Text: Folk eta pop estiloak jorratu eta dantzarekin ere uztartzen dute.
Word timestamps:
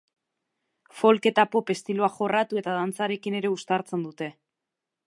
Folk 1.01 1.27
eta 1.31 1.45
pop 1.57 1.69
estiloak 1.75 2.17
jorratu 2.23 2.63
eta 2.63 2.75
dantzarekin 2.79 3.39
ere 3.43 3.57
uztartzen 3.59 4.09
dute. 4.09 4.35